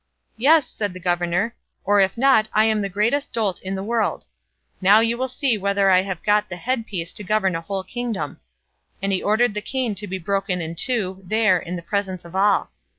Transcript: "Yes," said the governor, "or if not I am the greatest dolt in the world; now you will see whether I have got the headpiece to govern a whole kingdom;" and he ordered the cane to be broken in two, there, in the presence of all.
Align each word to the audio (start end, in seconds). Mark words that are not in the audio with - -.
"Yes," 0.35 0.65
said 0.65 0.93
the 0.93 0.99
governor, 0.99 1.55
"or 1.85 1.99
if 1.99 2.17
not 2.17 2.49
I 2.53 2.65
am 2.65 2.81
the 2.81 2.89
greatest 2.89 3.31
dolt 3.31 3.61
in 3.61 3.75
the 3.75 3.83
world; 3.83 4.25
now 4.81 4.99
you 4.99 5.15
will 5.15 5.27
see 5.27 5.59
whether 5.59 5.91
I 5.91 6.01
have 6.01 6.23
got 6.23 6.49
the 6.49 6.55
headpiece 6.55 7.13
to 7.13 7.23
govern 7.23 7.55
a 7.55 7.61
whole 7.61 7.83
kingdom;" 7.83 8.39
and 8.99 9.11
he 9.11 9.21
ordered 9.21 9.53
the 9.53 9.61
cane 9.61 9.93
to 9.93 10.07
be 10.07 10.17
broken 10.17 10.59
in 10.59 10.73
two, 10.73 11.21
there, 11.23 11.59
in 11.59 11.75
the 11.75 11.83
presence 11.83 12.25
of 12.25 12.35
all. 12.35 12.71